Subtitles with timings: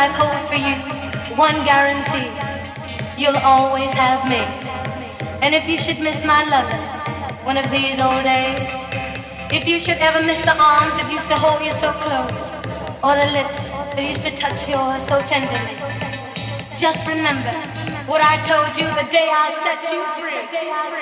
[0.00, 0.76] life holds for you
[1.36, 2.30] one guarantee.
[3.20, 4.40] You'll always have me.
[5.44, 6.86] And if you should miss my loving
[7.44, 8.76] one of these old days,
[9.52, 12.42] if you should ever miss the arms that used to hold you so close,
[13.04, 15.76] or the lips that used to touch yours so tenderly,
[16.80, 17.52] just remember
[18.08, 20.99] what I told you the day I set you free.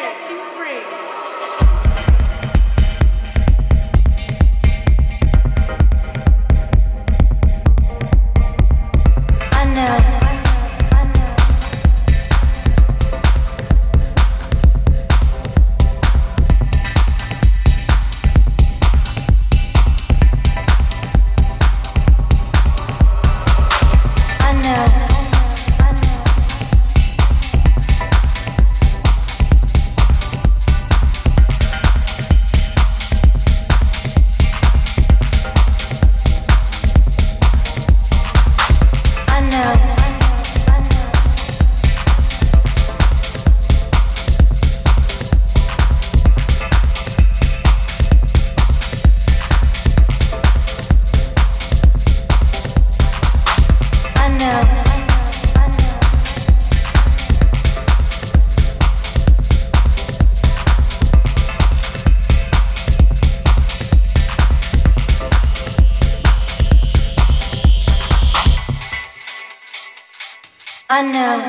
[70.98, 71.47] I know.